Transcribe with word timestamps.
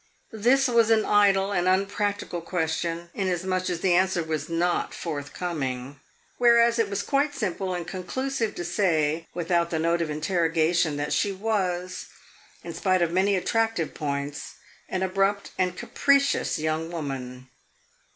This 0.33 0.67
was 0.67 0.89
an 0.89 1.05
idle 1.05 1.51
and 1.51 1.67
unpractical 1.67 2.41
question, 2.41 3.11
inasmuch 3.13 3.69
as 3.69 3.81
the 3.81 3.93
answer 3.93 4.23
was 4.23 4.49
not 4.49 4.95
forthcoming; 4.95 5.99
whereas 6.39 6.79
it 6.79 6.89
was 6.89 7.03
quite 7.03 7.35
simple 7.35 7.75
and 7.75 7.87
conclusive 7.87 8.55
to 8.55 8.65
say, 8.65 9.27
without 9.35 9.69
the 9.69 9.77
note 9.77 10.01
of 10.01 10.09
interrogation, 10.09 10.97
that 10.97 11.13
she 11.13 11.31
was, 11.31 12.07
in 12.63 12.73
spite 12.73 13.03
of 13.03 13.11
many 13.11 13.35
attractive 13.35 13.93
points, 13.93 14.55
an 14.89 15.03
abrupt 15.03 15.51
and 15.59 15.77
capricious 15.77 16.57
young 16.57 16.89
woman. 16.89 17.47